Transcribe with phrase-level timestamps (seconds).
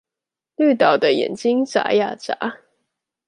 [0.57, 2.35] 綠島的眼睛眨呀眨